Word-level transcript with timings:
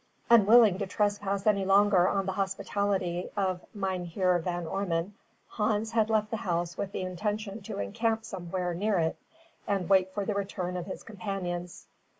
Unwilling 0.31 0.79
to 0.79 0.87
trespass 0.87 1.45
any 1.45 1.63
longer 1.63 2.07
on 2.09 2.25
the 2.25 2.31
hospitality 2.31 3.29
of 3.37 3.63
Mynheer 3.75 4.39
Van 4.39 4.65
Ormon, 4.65 5.13
Hans 5.47 5.91
had 5.91 6.09
left 6.09 6.31
the 6.31 6.37
house 6.37 6.75
with 6.75 6.91
the 6.91 7.01
intention 7.03 7.61
to 7.61 7.77
encamp 7.77 8.25
somewhere 8.25 8.73
near 8.73 8.97
it, 8.97 9.15
and 9.67 9.87
wait 9.89 10.11
for 10.15 10.25
the 10.25 10.33
return 10.33 10.75
of 10.75 10.87
his 10.87 11.03
companions. 11.03 11.85